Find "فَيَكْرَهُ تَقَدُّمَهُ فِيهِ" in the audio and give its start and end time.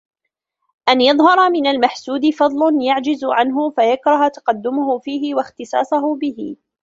3.69-5.35